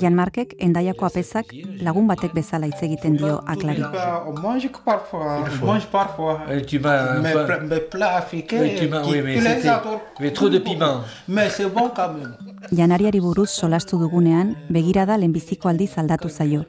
Jan 0.00 0.14
Markek 0.14 0.54
endaiako 0.58 1.06
apezak 1.06 1.46
lagun 1.82 2.06
batek 2.06 2.32
bezala 2.34 2.66
hitz 2.66 2.82
egiten 2.82 3.16
dio 3.16 3.40
aklari. 3.46 3.82
On 4.28 4.40
mange 4.42 4.68
parfois, 4.84 5.44
on 5.62 5.66
mange 5.66 5.86
parfois. 5.90 6.38
Et 6.50 6.62
tu 6.66 6.78
m'as... 6.78 7.18
Mes, 7.20 7.32
pas- 7.32 7.44
pla- 7.46 7.60
mes 7.60 7.80
plats 7.80 8.16
africains, 8.16 8.60
Oui, 8.60 9.22
mais 9.24 9.40
c'était- 9.40 9.72
mais 10.20 10.32
trop 10.32 10.48
de 10.48 10.58
piment. 10.58 11.00
Mais 11.28 11.48
c'est 11.50 11.68
bon 11.68 11.90
quand 11.94 12.12
même. 12.12 12.34
Janariari 12.72 13.20
buruz 13.20 13.50
solastu 13.50 13.96
dugunean, 13.98 14.54
begirada 14.68 15.16
lehenbiziko 15.16 15.68
aldiz 15.68 15.98
aldatu 15.98 16.28
zaio. 16.28 16.64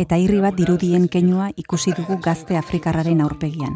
Eta 0.00 0.16
irri 0.16 0.38
bat 0.40 0.56
dirudien 0.56 1.02
keinua 1.12 1.50
ikusi 1.60 1.92
dugu 1.92 2.16
gazte 2.24 2.56
afrikarraren 2.56 3.20
aurpegian. 3.20 3.74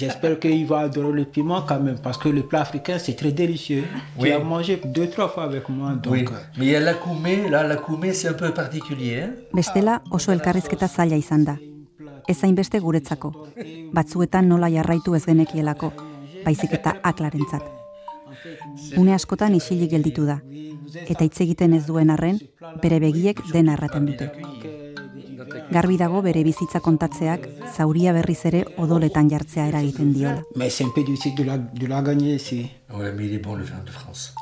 J'espère 0.00 0.40
qu'il 0.40 0.66
va 0.66 0.80
adorer 0.80 1.12
le 1.12 1.24
piment 1.24 1.62
quand 1.62 1.78
même, 1.80 1.98
parce 2.02 2.18
que 2.18 2.28
le 2.28 2.42
plat 2.42 2.62
africain 2.62 2.98
c'est 2.98 3.14
très 3.14 3.30
délicieux. 3.30 3.84
Oui. 4.18 4.28
Tu 4.28 4.32
as 4.32 4.40
mangé 4.40 4.80
deux, 4.84 5.08
trois 5.08 5.28
fois 5.28 5.44
avec 5.44 5.68
moi, 5.68 5.92
donc 5.92 6.12
Oui, 6.12 6.24
euh, 6.26 6.36
mais 6.58 6.80
la 6.80 6.94
coumée, 6.94 7.48
là, 7.48 7.62
la 7.62 7.76
coumée, 7.76 8.12
c'est 8.14 8.28
un 8.28 8.32
peu 8.32 8.52
particulier. 8.52 9.28
Bestela 9.52 10.02
oso 10.10 10.32
elkarrizketa 10.32 10.88
zaila 10.88 11.16
izan 11.16 11.44
da. 11.44 11.56
Ez 12.26 12.42
hainbeste 12.42 12.80
guretzako. 12.80 13.32
Batzuetan 13.92 14.48
nola 14.48 14.68
jarraitu 14.70 15.14
ez 15.14 15.24
genekielako, 15.24 15.92
baizik 16.44 16.74
eta 16.80 16.96
aklarentzat. 17.02 17.62
Une 18.96 19.14
askotan 19.14 19.54
isilik 19.54 19.90
gelditu 19.90 20.26
da, 20.26 20.40
eta 21.06 21.24
hitz 21.24 21.40
egiten 21.46 21.74
ez 21.78 21.84
duen 21.86 22.10
arren, 22.10 22.40
bere 22.82 22.98
begiek 22.98 23.42
dena 23.52 23.78
erraten 23.78 24.06
dute. 24.10 24.32
Garbi 25.70 25.96
dago 25.96 26.22
bere 26.22 26.42
bizitza 26.44 26.80
kontatzeak 26.80 27.46
zauria 27.76 28.12
berriz 28.12 28.40
ere 28.44 28.64
odoletan 28.78 29.30
jartzea 29.30 29.66
eragiten 29.68 30.12
diola. 30.12 30.42
mais 30.56 30.70
c'est 30.70 30.84
un 30.84 30.92
peu 30.94 31.02
difficile 31.04 31.34
de 31.36 31.44
la, 31.44 31.58
de 31.58 31.86
la 31.86 32.02
gagner 32.02 32.34
ici. 32.34 32.70
Ouais, 32.92 33.12
mais 33.12 33.26
il 33.26 33.34
est 33.34 33.38
bon 33.38 33.54
le 33.54 33.64
vin 33.64 33.82
de 33.84 33.90
France. 33.90 34.34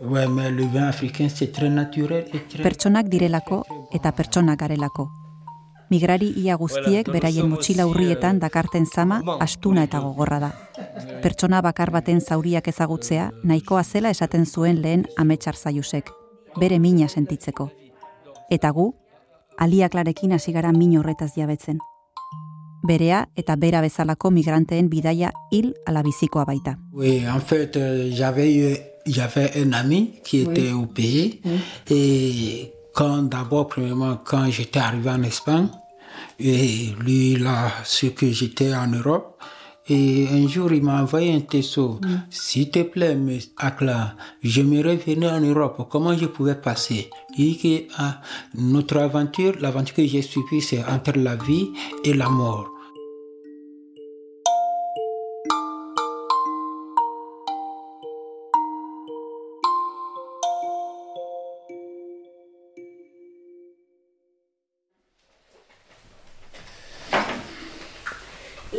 Ouais, 0.00 0.26
mais 0.26 0.50
le 0.50 0.64
vin 0.64 0.88
africain 0.88 1.28
c'est 1.28 1.52
très 1.52 1.70
naturel 1.70 2.26
et 2.32 2.40
très... 2.48 2.62
Pertsonak 2.62 3.06
direlako 3.08 3.64
eta 3.92 4.12
pertsonak 4.12 4.58
garelako. 4.58 5.08
Migrari 5.90 6.32
ia 6.36 6.56
guztiek 6.56 7.08
beraien 7.12 7.48
motxila 7.48 7.86
urrietan 7.86 8.38
dakarten 8.40 8.86
zama 8.86 9.20
astuna 9.40 9.84
eta 9.84 10.00
gogorra 10.00 10.38
da. 10.40 10.50
Pertsona 11.22 11.60
bakar 11.62 11.90
baten 11.90 12.20
zauriak 12.20 12.68
ezagutzea 12.68 13.30
nahikoa 13.44 13.84
zela 13.84 14.10
esaten 14.10 14.46
zuen 14.46 14.80
lehen 14.82 15.06
ametsar 15.16 15.54
zaiusek, 15.54 16.10
bere 16.58 16.78
mina 16.78 17.08
sentitzeko. 17.08 17.68
Eta 18.50 18.70
gu, 18.70 18.94
aliaklarekin 19.58 20.32
hasi 20.32 20.52
gara 20.52 20.72
min 20.72 20.96
horretaz 20.98 21.36
jabetzen. 21.36 21.78
Berea 22.86 23.24
eta 23.36 23.56
bera 23.56 23.80
bezalako 23.80 24.30
migranteen 24.30 24.90
bidaia 24.90 25.30
hil 25.50 25.72
ala 25.86 26.02
bizikoa 26.02 26.44
baita. 26.44 26.76
Oui, 26.92 27.22
en 27.26 27.40
fait, 27.40 27.76
euh, 27.76 28.10
j'avais 29.06 29.52
un 29.56 29.72
ami 29.72 30.20
qui 30.24 30.40
était 30.40 30.72
au 30.72 30.86
pays 30.86 31.40
et 31.90 32.72
quand 32.94 33.22
d'abord, 33.22 33.68
premièrement, 33.68 34.18
quand 34.24 34.50
j'étais 34.50 34.78
arrivé 34.78 35.10
en 35.10 35.22
Espagne, 35.22 35.68
et 36.38 36.94
lui, 37.00 37.36
a 37.46 37.70
su 37.84 38.10
que 38.10 38.30
j'étais 38.30 38.74
en 38.74 38.86
Europe, 38.88 39.38
et 39.86 40.26
un 40.32 40.48
jour, 40.48 40.72
il 40.72 40.82
m'a 40.82 41.02
envoyé 41.02 41.34
un 41.34 41.40
texto. 41.40 42.00
S'il 42.30 42.70
te 42.70 42.82
plaît, 42.82 43.14
mais 43.14 43.38
Akla, 43.58 44.16
j'aimerais 44.42 44.96
venir 44.96 45.32
en 45.32 45.40
Europe. 45.40 45.86
Comment 45.90 46.16
je 46.16 46.24
pouvais 46.26 46.54
passer? 46.54 47.10
Il 47.36 47.56
dit 47.56 47.58
que 47.58 47.94
ah, 47.98 48.20
notre 48.54 48.96
aventure, 48.96 49.54
l'aventure 49.60 49.96
que 49.96 50.06
j'ai 50.06 50.22
suivie, 50.22 50.62
c'est 50.62 50.82
entre 50.84 51.18
la 51.18 51.36
vie 51.36 51.68
et 52.02 52.14
la 52.14 52.30
mort. 52.30 52.73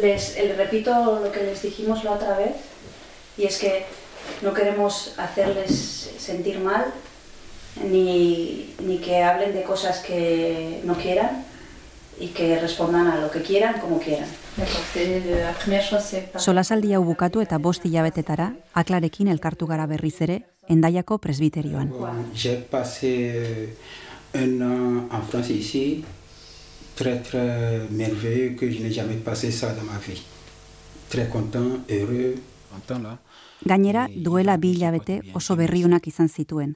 Les, 0.05 0.23
les 0.37 0.55
repito 0.55 0.91
lo 1.23 1.31
que 1.31 1.41
les 1.49 1.59
dijimos 1.61 2.03
la 2.03 2.11
otra 2.17 2.37
vez, 2.37 2.55
y 3.37 3.43
es 3.45 3.57
que 3.57 3.85
no 4.43 4.53
queremos 4.53 5.13
hacerles 5.17 6.11
sentir 6.19 6.59
mal, 6.59 6.85
ni, 7.91 8.73
ni 8.87 8.97
que 8.99 9.23
hablen 9.23 9.51
de 9.53 9.63
cosas 9.63 9.99
que 10.07 10.81
no 10.83 10.95
quieran, 10.95 11.43
y 12.19 12.27
que 12.27 12.59
respondan 12.59 13.07
a 13.07 13.17
lo 13.17 13.29
que 13.31 13.41
quieran, 13.41 13.79
como 13.81 13.99
quieran. 13.99 14.29
D'accord, 14.57 14.85
c'est 14.93 15.21
la 15.43 15.53
première 15.53 15.83
chose, 15.83 16.03
c'est 16.11 16.31
pas... 16.31 16.39
Solasaldi 16.39 16.95
hau 16.95 17.03
bukatu 17.03 17.41
eta 17.41 17.57
bost 17.57 17.83
hilabetetara, 17.83 18.53
aklarekin 18.73 19.27
elkartu 19.27 19.67
gara 19.67 19.87
berriz 19.89 20.21
ere, 20.21 20.37
endaiako 20.69 21.17
presbiterioan. 21.17 21.91
J'ai 22.33 22.61
passé 22.71 23.75
un 24.33 24.61
an 24.61 25.09
en 25.11 25.23
France 25.27 25.51
ici, 25.51 26.05
très 26.95 27.19
très 27.21 27.87
merveilleux, 27.91 28.55
que 28.55 28.69
je 28.71 28.81
n'ai 28.81 28.91
jamais 28.91 29.15
passé 29.15 29.51
ça 29.51 29.73
dans 29.73 29.83
ma 29.83 29.97
vie. 29.99 30.21
Très 31.09 31.27
content, 31.27 31.79
heureux. 31.89 32.35
Gainera, 33.65 34.07
duela 34.07 34.57
bi 34.57 34.73
hilabete 34.73 35.21
oso 35.33 35.55
berriunak 35.55 36.07
izan 36.07 36.27
zituen. 36.29 36.75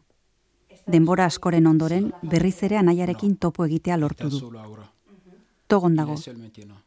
Denbora 0.88 1.26
askoren 1.26 1.68
ondoren, 1.68 2.12
berriz 2.22 2.64
ere 2.64 2.78
anaiarekin 2.78 3.36
topo 3.36 3.66
egitea 3.66 3.98
lortu 3.98 4.30
du. 4.30 4.40
Togon 5.68 5.96
dago, 5.96 6.16
maintenant. 6.16 6.80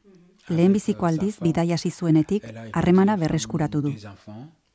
lehenbiziko 0.49 1.07
aldiz 1.07 1.37
bidai 1.41 1.73
hasi 1.73 1.91
zuenetik 1.91 2.45
harremana 2.73 3.17
berreskuratu 3.17 3.83
du. 3.83 3.95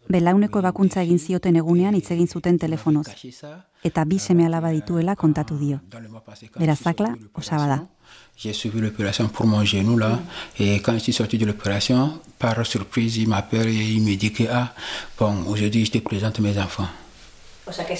Des 0.10 0.16
enfants. 0.16 0.20
Belauneko 0.20 0.60
ebakuntza 0.60 1.02
egin 1.02 1.20
zioten 1.20 1.56
egunean 1.56 1.94
hitz 1.96 2.12
egin 2.12 2.28
zuten 2.28 2.58
telefonoz, 2.58 3.06
Caché 3.08 3.32
ça. 3.32 3.66
eta 3.84 4.06
bi 4.06 4.18
seme 4.20 4.46
alaba 4.46 4.72
dituela 4.72 5.16
kontatu 5.16 5.58
dio. 5.58 5.80
Dans 5.92 6.00
le 6.02 6.10
mois 6.10 6.22
passé, 6.26 6.48
quand 6.48 6.60
Beraz, 6.60 6.76
je 6.76 6.84
suis 6.84 6.84
sorti 6.84 7.04
Akla, 7.04 7.16
de 7.16 7.30
osaba 7.36 7.66
da. 7.68 7.76
l'opération, 7.76 7.88
J'ai 8.38 8.54
suivi 8.54 8.80
l'opération 8.82 9.28
pour 9.30 9.46
mon 9.48 9.66
genou 9.66 9.98
là. 9.98 10.20
Et 10.60 10.76
quand 10.82 10.94
je 10.94 11.00
suis 11.00 11.14
sorti 11.14 11.38
de 11.38 11.46
l'opération, 11.46 12.20
par 12.38 12.64
surprise, 12.66 13.18
il 13.18 13.28
m'appelle 13.28 13.68
et 13.68 13.92
il 13.96 14.02
me 14.04 14.16
dit 14.16 14.32
que 14.32 14.44
ah, 14.52 14.74
bon, 15.20 15.44
aujourd'hui 15.48 15.86
je 15.86 15.92
te 15.92 15.98
présente 16.00 16.40
mes 16.40 16.58
enfants. 16.60 16.88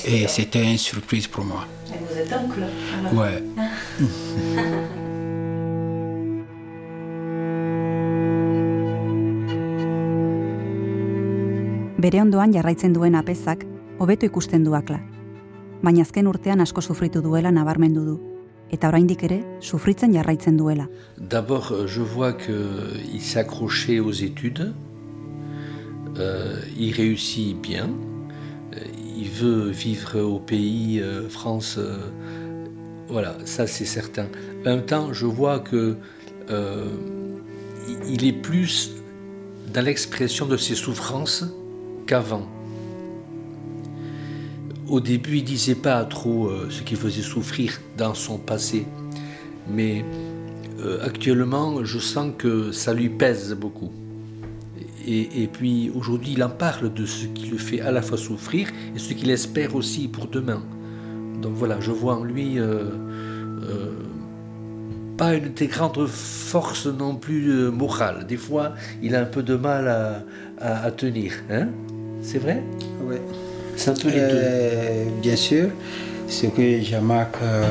Et 0.06 0.28
c'était 0.28 0.64
une 0.64 0.78
surprise 0.78 1.28
pour 1.28 1.44
moi. 1.44 1.66
vous 1.88 2.18
êtes 2.18 2.32
oncle. 2.34 2.64
Ouais. 3.14 3.44
D'abord, 21.20 21.72
euh, 21.72 21.88
je 21.88 22.02
vois 22.02 22.34
qu'il 22.34 23.22
s'est 23.22 23.40
accroché 23.40 24.00
aux 24.00 24.12
études. 24.12 24.74
Euh, 26.20 26.56
il 26.78 26.92
réussit 26.94 27.60
bien. 27.60 27.90
Euh, 28.76 28.80
Il 29.20 29.30
veut 29.30 29.70
vivre 29.70 30.20
au 30.22 30.40
pays, 30.40 31.00
euh, 31.02 31.28
France. 31.28 31.76
euh, 31.80 31.98
voilà, 33.10 33.36
ça 33.46 33.66
c'est 33.68 33.86
certain. 33.86 34.28
En 34.66 34.70
même 34.70 34.86
temps, 34.86 35.12
je 35.14 35.26
vois 35.26 35.60
que 35.60 35.98
euh, 36.52 36.86
il- 37.90 38.14
il 38.16 38.26
est 38.28 38.34
plus 38.50 38.92
dans 39.74 39.84
l'expression 39.84 40.46
de 40.46 40.58
ses 40.58 40.76
souffrances 40.76 41.44
qu'avant. 42.08 42.48
Au 44.88 45.00
début, 45.02 45.38
il 45.38 45.44
disait 45.44 45.76
pas 45.76 46.04
trop 46.06 46.48
euh, 46.48 46.68
ce 46.70 46.82
qui 46.82 46.96
faisait 46.96 47.22
souffrir 47.22 47.74
dans 47.98 48.14
son 48.14 48.38
passé, 48.38 48.86
mais 49.70 50.06
euh, 50.80 51.06
actuellement, 51.06 51.84
je 51.84 52.00
sens 52.00 52.32
que 52.38 52.72
ça 52.72 52.94
lui 52.94 53.10
pèse 53.10 53.54
beaucoup. 53.54 53.92
Et, 55.10 55.48
puis 55.48 55.90
aujourd'hui, 55.96 56.34
il 56.34 56.44
en 56.44 56.50
parle 56.50 56.94
de 56.94 57.06
ce 57.06 57.28
qui 57.28 57.46
le 57.48 57.58
fait 57.58 57.80
à 57.80 57.92
la 57.94 58.02
fois 58.02 58.18
souffrir 58.18 58.68
et 58.94 59.00
ce 59.00 59.14
qu'il 59.14 59.30
espère 59.30 59.74
aussi 59.74 60.10
pour 60.10 60.28
demain. 60.28 60.62
Donc 61.42 61.54
voilà, 61.54 61.80
je 61.80 61.92
vois 61.92 62.18
en 62.18 62.26
lui 62.26 62.60
euh, 62.60 62.90
pas 65.16 65.34
une 65.36 65.54
très 65.54 65.68
grande 65.68 66.06
force 66.08 66.88
non 66.88 67.16
plus 67.16 67.72
morale. 67.72 68.28
Des 68.28 68.36
fois, 68.36 68.74
il 69.02 69.16
a 69.16 69.22
un 69.22 69.26
peu 69.26 69.44
de 69.44 69.56
mal 69.56 69.88
à, 69.88 70.26
à- 70.60 70.84
à 70.84 70.92
tenir. 70.92 71.32
Hein 71.50 71.70
C'est 72.22 72.40
vrai? 72.40 72.62
Oui. 73.02 73.16
C'est 73.76 73.92
un 73.92 73.94
peu 73.94 74.10
les 74.10 74.16
deux. 74.16 74.20
Euh, 74.34 75.06
bien 75.22 75.36
sûr, 75.36 75.70
ce 76.28 76.48
que 76.48 76.82
Jean-Marc, 76.82 77.36
euh, 77.42 77.64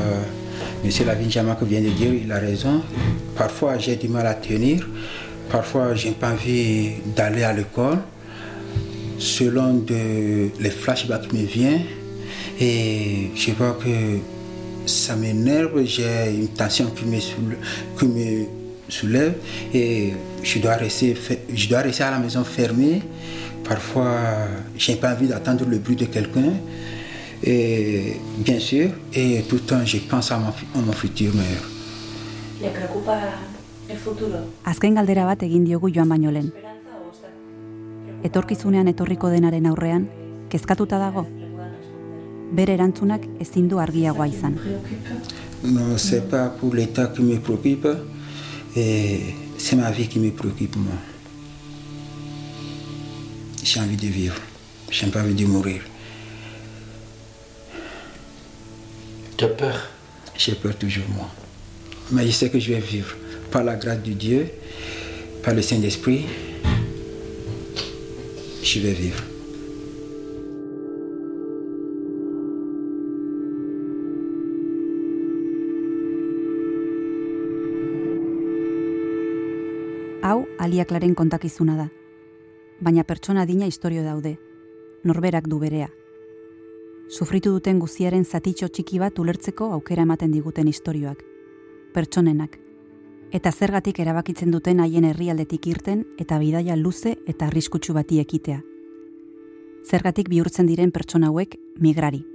M. 0.83 0.89
Lavigne 1.05 1.29
Jean-Marc 1.29 1.63
vient 1.63 1.81
de 1.81 1.89
dire, 1.89 2.13
il 2.13 2.31
a 2.31 2.37
raison. 2.39 2.81
Parfois, 3.35 3.77
j'ai 3.77 3.95
du 3.97 4.07
mal 4.07 4.25
à 4.25 4.33
tenir. 4.33 4.87
Parfois, 5.49 5.93
j'ai 5.95 6.11
pas 6.11 6.31
envie 6.31 6.91
d'aller 7.15 7.43
à 7.43 7.53
l'école. 7.53 7.99
Selon 9.19 9.73
de, 9.73 10.49
les 10.59 10.69
flashbacks 10.69 11.27
qui 11.27 11.35
me 11.37 11.45
viennent. 11.45 11.81
Et 12.59 13.31
je 13.35 13.51
vois 13.51 13.77
que 13.83 13.89
ça 14.85 15.15
m'énerve. 15.15 15.83
J'ai 15.85 16.31
une 16.33 16.47
tension 16.49 16.87
qui 16.95 17.05
me, 17.05 17.19
soule- 17.19 17.57
qui 17.99 18.05
me 18.05 18.45
soulève. 18.89 19.33
Et 19.73 20.13
je 20.43 20.59
dois, 20.59 20.75
rester, 20.75 21.13
fe- 21.15 21.39
je 21.53 21.67
dois 21.67 21.79
rester 21.81 22.03
à 22.03 22.11
la 22.11 22.19
maison 22.19 22.43
fermée. 22.43 23.01
Parfois, 23.67 24.15
j'ai 24.77 24.95
pas 24.95 25.13
envie 25.13 25.27
d'attendre 25.27 25.65
le 25.67 25.79
bruit 25.79 25.95
de 25.95 26.05
quelqu'un. 26.05 26.53
Et 27.43 28.13
bien 28.39 28.59
sûr, 28.59 28.89
et 29.13 29.43
tout 29.47 29.55
le 29.55 29.61
temps, 29.61 29.85
je 29.85 29.97
pense 30.09 30.31
à 30.31 30.39
mon, 30.39 30.49
à 30.49 30.81
mon 30.85 30.91
futur 30.91 31.33
meilleur. 31.35 31.63
¿Le 32.61 32.69
preocupa 32.69 33.19
el 33.89 33.97
futuro? 33.97 34.39
Azken 34.65 34.95
galdera 34.95 35.25
bat 35.25 35.43
egin 35.43 35.63
diogu 35.63 35.91
joan 35.93 36.09
baino 36.09 36.31
lehen. 36.31 36.51
Etorkizunean 38.25 38.87
etorriko 38.89 39.29
denaren 39.29 39.67
aurrean, 39.69 40.07
kezkatuta 40.49 40.97
dago? 40.97 41.27
Bere 42.57 42.73
erantzunak 42.73 43.27
ezin 43.39 43.67
du 43.69 43.77
argiagoa 43.77 44.27
izan. 44.27 44.57
Non, 45.63 45.97
c'est 45.97 46.27
pas 46.29 46.49
pour 46.49 46.73
l'état 46.73 47.07
qui 47.07 47.21
me 47.21 47.37
préoccupe, 47.39 47.87
et 48.75 49.35
c'est 49.57 49.75
ma 49.75 49.91
vie 49.91 50.07
qui 50.07 50.19
me 50.19 50.31
préoccupe, 50.31 50.75
moi. 50.77 50.93
J'ai 53.67 53.81
envie 53.81 53.97
de 53.97 54.07
vivre, 54.07 54.37
j'ai 54.89 55.07
pas 55.07 55.21
envie 55.21 55.33
de 55.33 55.45
mourir. 55.45 55.81
Tu 59.35 59.43
as 59.43 59.49
peur? 59.49 59.89
J'ai 60.37 60.55
peur 60.55 60.73
toujours, 60.77 61.03
moi. 61.09 61.29
Mais 62.11 62.25
je 62.25 62.31
sais 62.31 62.49
que 62.49 62.59
je 62.59 62.71
vais 62.71 62.79
vivre. 62.79 63.13
Par 63.51 63.65
la 63.65 63.75
grâce 63.75 64.01
de 64.01 64.13
Dieu, 64.13 64.49
par 65.43 65.53
le 65.53 65.61
Saint-Esprit, 65.61 66.27
je 68.63 68.79
vais 68.79 68.93
vivre. 68.93 69.21
Hau 80.23 80.47
aliaklaren 80.57 81.13
kontakizuna 81.15 81.75
da. 81.75 82.06
Baina 82.79 83.03
pertsona 83.03 83.45
dina 83.45 83.65
istorio 83.65 84.03
daude. 84.03 84.37
Norberak 85.03 85.47
du 85.47 85.57
berea. 85.57 85.89
Sufritu 87.09 87.49
duten 87.55 87.79
guziaren 87.79 88.25
zatitxo 88.25 88.67
txiki 88.69 88.99
bat 89.01 89.17
ulertzeko 89.17 89.71
aukera 89.73 90.05
ematen 90.05 90.31
diguten 90.31 90.67
istorioak. 90.67 91.23
Pertsonenak. 91.95 92.59
Eta 93.33 93.51
zergatik 93.51 93.99
erabakitzen 93.99 94.53
duten 94.53 94.79
haien 94.79 95.09
herrialdetik 95.09 95.67
irten 95.67 96.05
eta 96.21 96.37
bidaia 96.37 96.77
luze 96.77 97.17
eta 97.25 97.47
arriskutsu 97.47 97.97
bati 97.97 98.21
ekitea. 98.21 98.61
Zergatik 99.87 100.29
bihurtzen 100.29 100.67
diren 100.67 100.91
pertsona 100.91 101.31
hauek 101.31 101.57
migrari. 101.79 102.25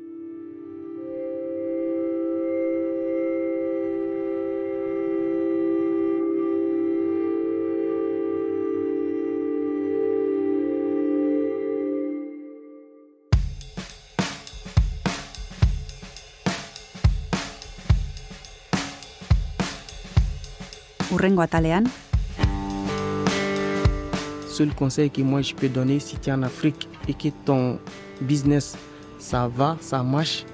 Seul 24.49 24.75
conseil 24.75 25.09
que 25.11 25.23
moi 25.23 25.41
je 25.41 25.55
peux 25.55 25.69
donner 25.69 26.01
si 26.01 26.17
tu 26.17 26.31
es 26.31 26.33
en 26.33 26.43
Afrique 26.43 26.89
et 27.07 27.15
que 27.15 27.29
ton 27.45 27.79
business 28.21 28.77
ça 29.19 29.47
va, 29.47 29.77
ça 29.81 30.03
marche, 30.03 30.45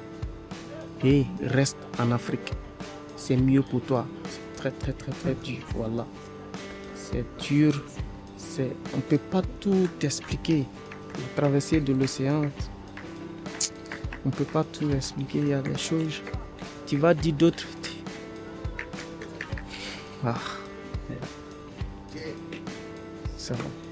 et 1.03 1.25
reste 1.43 1.79
en 1.99 2.13
Afrique. 2.13 2.53
C'est 3.17 3.37
mieux 3.37 3.63
pour 3.63 3.81
toi. 3.81 4.07
C'est 4.25 4.61
très 4.61 4.71
très 4.71 4.93
très 4.93 5.13
très 5.13 5.35
dur, 5.35 5.59
voilà. 5.75 6.07
C'est 6.95 7.25
dur, 7.39 7.83
c'est 8.37 8.71
on 8.95 9.01
peut 9.01 9.19
pas 9.19 9.43
tout 9.61 9.89
expliquer. 10.03 10.67
La 11.15 11.43
traversée 11.43 11.81
de 11.81 11.95
l'océan, 11.95 12.43
on 14.27 14.31
peut 14.31 14.45
pas 14.45 14.65
tout 14.65 14.91
expliquer. 14.91 15.39
Il 15.39 15.49
y 15.49 15.55
a 15.55 15.63
des 15.63 15.79
choses. 15.79 16.21
Tu 16.87 16.99
vas 16.99 17.15
dire 17.15 17.35
d'autres. 17.35 17.67
Ah. 20.25 20.35
Va. 23.57 23.89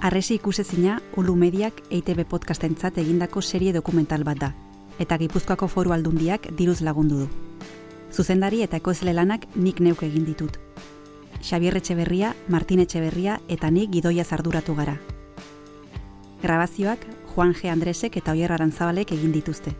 Arresi 0.00 0.38
ikusezina 0.40 1.02
Ulu 1.20 1.34
Mediak 1.36 1.82
EITB 1.90 2.24
podcastentzat 2.24 2.96
egindako 3.02 3.42
serie 3.44 3.74
dokumental 3.76 4.24
bat 4.24 4.38
da, 4.40 4.48
eta 4.98 5.18
Gipuzkoako 5.20 5.68
foru 5.68 5.92
aldundiak 5.92 6.48
diruz 6.56 6.80
lagundu 6.80 7.18
du. 7.20 7.28
Zuzendari 8.10 8.62
eta 8.64 8.80
ekoizle 8.80 9.12
lanak 9.12 9.44
nik 9.54 9.80
neuk 9.84 10.02
egin 10.02 10.24
ditut. 10.24 10.56
Xabier 11.44 11.76
Etxeberria, 11.76 12.32
Martin 12.48 12.80
Etxeberria 12.80 13.38
eta 13.48 13.70
nik 13.70 13.92
gidoia 13.92 14.24
zarduratu 14.24 14.74
gara. 14.74 14.96
Grabazioak 16.40 17.04
Juan 17.34 17.54
G. 17.54 17.68
Andresek 17.68 18.16
eta 18.16 18.32
Oier 18.32 18.52
Arantzabalek 18.52 19.12
egin 19.12 19.36
dituzte. 19.36 19.76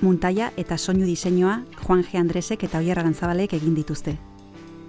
Muntaia 0.00 0.52
eta 0.56 0.76
soinu 0.78 1.06
diseinua 1.06 1.62
Juan 1.86 2.02
G. 2.02 2.18
Andresek 2.18 2.64
eta 2.64 2.78
Oier 2.78 2.98
Arantzabalek 2.98 3.54
egin 3.54 3.74
dituzte. 3.74 4.18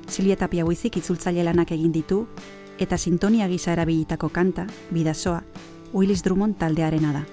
Silvia 0.07 0.35
Tapia 0.35 0.65
Buizik 0.65 0.97
itzultzaile 0.97 1.43
lanak 1.43 1.71
egin 1.71 1.91
ditu, 1.91 2.25
eta 2.79 2.97
sintonia 2.97 3.47
gisa 3.47 3.71
erabilitako 3.73 4.29
kanta, 4.29 4.67
bidasoa, 4.91 5.43
Willis 5.93 6.23
Drummond 6.23 6.57
taldearena 6.57 7.13
da. 7.13 7.23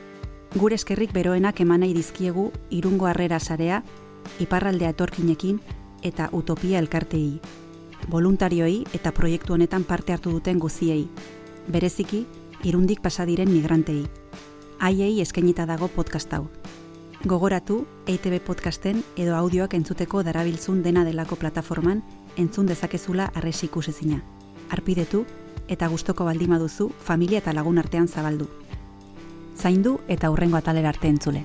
Gure 0.55 0.77
eskerrik 0.77 1.13
beroenak 1.13 1.61
emanei 1.61 1.93
dizkiegu 1.97 2.51
irungo 2.71 3.07
harrera 3.07 3.41
sarea, 3.41 3.83
iparraldea 4.39 4.93
etorkinekin 4.93 5.61
eta 6.03 6.29
utopia 6.33 6.79
elkartei. 6.79 7.41
Voluntarioei 8.11 8.85
eta 8.93 9.13
proiektu 9.13 9.55
honetan 9.55 9.85
parte 9.85 10.13
hartu 10.13 10.31
duten 10.31 10.59
guziei. 10.59 11.09
Bereziki, 11.69 12.27
irundik 12.65 13.01
pasadiren 13.01 13.51
migrantei. 13.51 14.05
Haiei 14.79 15.21
eskainita 15.23 15.67
dago 15.67 15.89
podcast 15.89 16.33
hau. 16.33 16.49
Gogoratu, 17.25 17.87
EITB 18.11 18.41
podcasten 18.43 19.05
edo 19.15 19.37
audioak 19.39 19.77
entzuteko 19.79 20.25
darabiltzun 20.27 20.83
dena 20.83 21.05
delako 21.07 21.37
plataforman 21.39 22.03
entzun 22.37 22.67
dezakezula 22.67 23.29
arresi 23.39 23.69
ikusezina 23.69 24.19
arpidetu 24.75 25.23
eta 25.69 25.87
gustoko 25.93 26.25
baldima 26.27 26.59
duzu 26.59 26.91
familia 26.99 27.39
eta 27.39 27.55
lagun 27.55 27.79
artean 27.79 28.09
zabaldu. 28.09 28.49
Zaindu 29.57 30.01
eta 30.09 30.31
hurrengo 30.33 30.59
atalera 30.59 30.89
arte 30.89 31.09
entzule. 31.09 31.45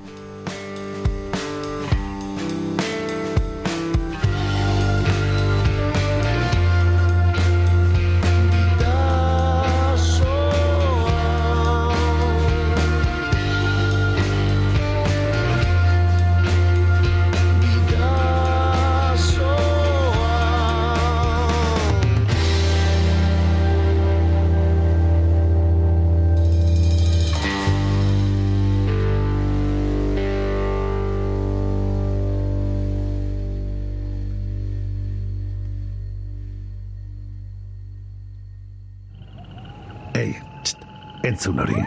Entzun 41.38 41.60
hori. 41.62 41.78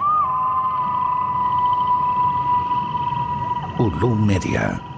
Ulu 3.82 4.14
Media. 4.14 4.89